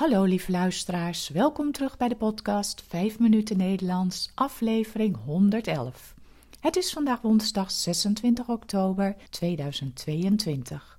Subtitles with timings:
[0.00, 6.14] Hallo lieve luisteraars, welkom terug bij de podcast 5 minuten Nederlands, aflevering 111.
[6.60, 10.98] Het is vandaag woensdag 26 oktober 2022.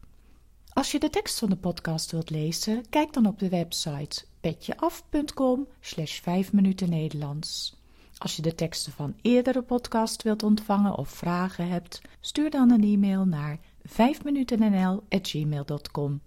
[0.74, 5.68] Als je de tekst van de podcast wilt lezen, kijk dan op de website petjeaf.com
[5.80, 7.76] slash 5 minuten Nederlands.
[8.18, 12.84] Als je de teksten van eerdere podcast wilt ontvangen of vragen hebt, stuur dan een
[12.84, 16.22] e-mail naar 5minutennl.gmail.com.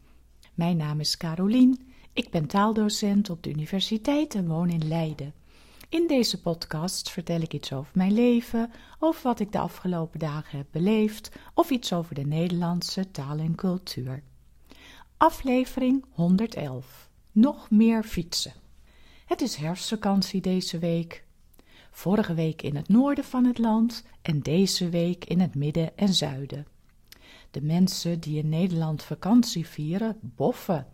[0.54, 1.92] Mijn naam is Carolien.
[2.14, 5.34] Ik ben taaldocent op de universiteit en woon in Leiden.
[5.88, 10.58] In deze podcast vertel ik iets over mijn leven, over wat ik de afgelopen dagen
[10.58, 14.22] heb beleefd of iets over de Nederlandse taal en cultuur.
[15.16, 17.08] Aflevering 111.
[17.32, 18.52] Nog meer fietsen.
[19.26, 21.24] Het is herfstvakantie deze week.
[21.90, 26.14] Vorige week in het noorden van het land en deze week in het midden en
[26.14, 26.66] zuiden.
[27.50, 30.86] De mensen die in Nederland vakantie vieren, boffen.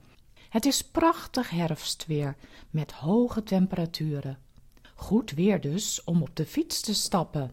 [0.51, 2.37] Het is prachtig herfstweer
[2.71, 4.39] met hoge temperaturen.
[4.95, 7.53] Goed weer dus om op de fiets te stappen.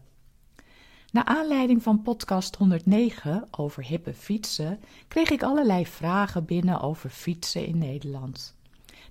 [1.10, 7.66] Naar aanleiding van podcast 109 over hippe fietsen kreeg ik allerlei vragen binnen over fietsen
[7.66, 8.54] in Nederland.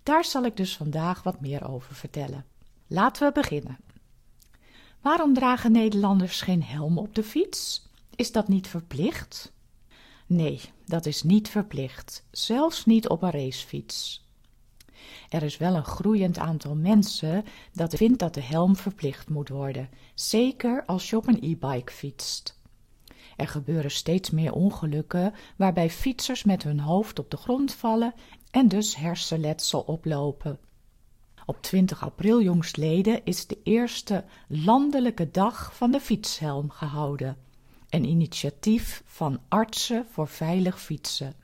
[0.04, 2.46] Daar zal ik dus vandaag wat meer over vertellen.
[2.88, 3.78] Laten we beginnen.
[5.02, 7.88] Waarom dragen Nederlanders geen helm op de fiets?
[8.16, 9.52] Is dat niet verplicht?
[10.28, 14.26] Nee, dat is niet verplicht, zelfs niet op een racefiets.
[15.30, 19.90] Er is wel een groeiend aantal mensen dat vindt dat de helm verplicht moet worden,
[20.14, 22.60] zeker als je op een e-bike fietst.
[23.36, 28.14] Er gebeuren steeds meer ongelukken waarbij fietsers met hun hoofd op de grond vallen
[28.52, 30.60] en dus hersenletsel oplopen.
[31.46, 37.38] Op 20 april jongstleden is de eerste landelijke dag van de fietshelm gehouden.
[37.90, 41.36] Een initiatief van artsen voor veilig fietsen.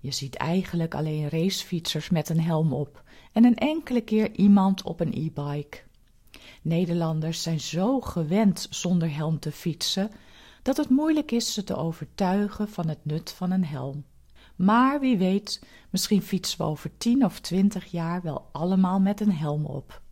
[0.00, 5.00] Je ziet eigenlijk alleen racefietsers met een helm op en een enkele keer iemand op
[5.00, 5.78] een e-bike.
[6.62, 10.10] Nederlanders zijn zo gewend zonder helm te fietsen
[10.62, 14.04] dat het moeilijk is ze te overtuigen van het nut van een helm.
[14.56, 19.32] Maar wie weet, misschien fietsen we over tien of twintig jaar wel allemaal met een
[19.32, 20.02] helm op.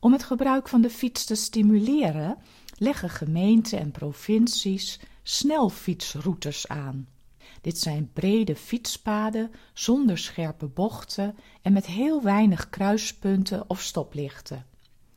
[0.00, 2.38] Om het gebruik van de fiets te stimuleren,
[2.78, 7.08] leggen gemeenten en provincies snelfietsroutes aan.
[7.60, 14.66] Dit zijn brede fietspaden zonder scherpe bochten en met heel weinig kruispunten of stoplichten.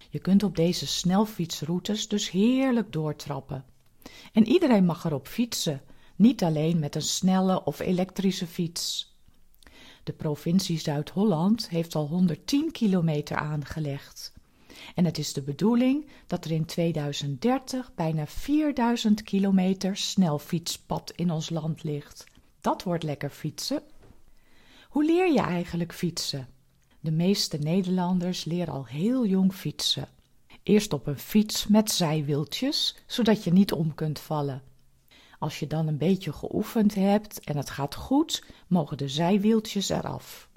[0.09, 3.65] Je kunt op deze snelfietsroutes dus heerlijk doortrappen.
[4.33, 5.81] En iedereen mag erop fietsen,
[6.15, 9.15] niet alleen met een snelle of elektrische fiets.
[10.03, 14.33] De provincie Zuid-Holland heeft al 110 kilometer aangelegd.
[14.95, 21.49] En het is de bedoeling dat er in 2030 bijna 4000 kilometer snelfietspad in ons
[21.49, 22.23] land ligt.
[22.61, 23.83] Dat wordt lekker fietsen.
[24.89, 26.47] Hoe leer je eigenlijk fietsen?
[26.99, 30.07] De meeste Nederlanders leren al heel jong fietsen.
[30.63, 34.61] Eerst op een fiets met zijwieltjes, zodat je niet om kunt vallen.
[35.39, 40.49] Als je dan een beetje geoefend hebt en het gaat goed, mogen de zijwieltjes eraf.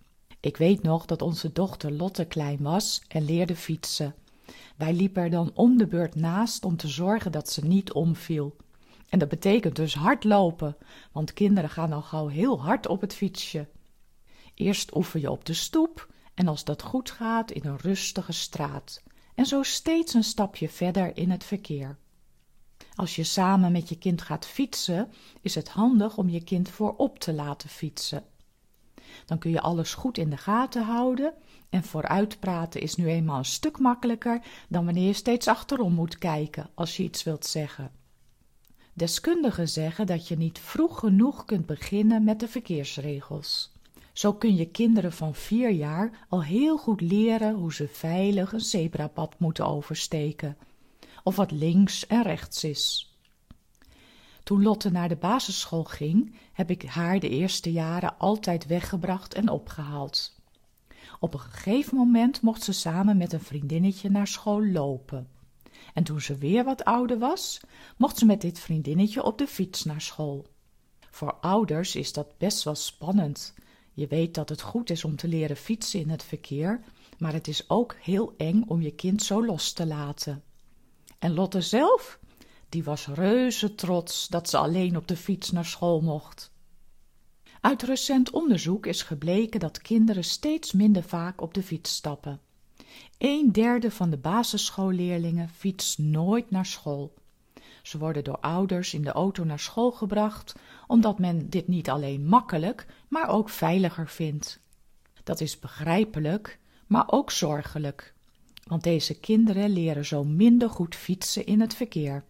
[0.45, 4.15] Ik weet nog dat onze dochter Lotte klein was en leerde fietsen.
[4.77, 8.57] Wij liepen er dan om de beurt naast om te zorgen dat ze niet omviel.
[9.09, 10.77] En dat betekent dus hard lopen,
[11.13, 13.69] want kinderen gaan al gauw heel hard op het fietsje.
[14.55, 19.03] Eerst oefen je op de stoep en als dat goed gaat in een rustige straat.
[19.35, 21.99] En zo steeds een stapje verder in het verkeer.
[22.95, 27.19] Als je samen met je kind gaat fietsen, is het handig om je kind voorop
[27.19, 28.25] te laten fietsen.
[29.27, 31.33] Dan kun je alles goed in de gaten houden
[31.71, 36.71] en vooruitpraten is nu eenmaal een stuk makkelijker dan wanneer je steeds achterom moet kijken
[36.75, 37.91] als je iets wilt zeggen.
[38.93, 43.73] Deskundigen zeggen dat je niet vroeg genoeg kunt beginnen met de verkeersregels.
[44.13, 48.61] Zo kun je kinderen van vier jaar al heel goed leren hoe ze veilig een
[48.61, 50.57] zebrapad moeten oversteken,
[51.23, 53.14] of wat links en rechts is.
[54.45, 59.49] Toen Lotte naar de basisschool ging, heb ik haar de eerste jaren altijd weggebracht en
[59.49, 60.41] opgehaald.
[61.21, 65.29] Op een gegeven moment mocht ze samen met een vriendinnetje naar school lopen.
[65.95, 67.61] En toen ze weer wat ouder was,
[67.97, 70.47] mocht ze met dit vriendinnetje op de fiets naar school.
[71.11, 73.55] Voor ouders is dat best wel spannend.
[73.93, 76.81] Je weet dat het goed is om te leren fietsen in het verkeer,
[77.19, 80.43] maar het is ook heel eng om je kind zo los te laten.
[81.19, 82.19] En Lotte zelf?
[82.75, 86.51] Die was reuze trots dat ze alleen op de fiets naar school mocht.
[87.61, 92.41] Uit recent onderzoek is gebleken dat kinderen steeds minder vaak op de fiets stappen.
[93.19, 97.15] Een derde van de basisschoolleerlingen fietst nooit naar school.
[97.83, 100.55] Ze worden door ouders in de auto naar school gebracht,
[100.87, 104.61] omdat men dit niet alleen makkelijk, maar ook veiliger vindt.
[105.25, 108.15] Dat is begrijpelijk, maar ook zorgelijk,
[108.65, 112.25] want deze kinderen leren zo minder goed fietsen in het verkeer.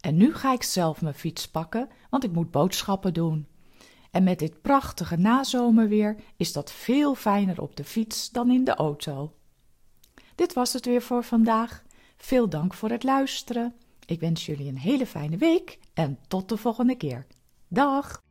[0.00, 3.46] En nu ga ik zelf mijn fiets pakken, want ik moet boodschappen doen.
[4.10, 8.74] En met dit prachtige nazomerweer is dat veel fijner op de fiets dan in de
[8.74, 9.34] auto.
[10.34, 11.82] Dit was het weer voor vandaag.
[12.16, 13.74] Veel dank voor het luisteren.
[14.06, 17.26] Ik wens jullie een hele fijne week en tot de volgende keer.
[17.68, 18.22] Dag!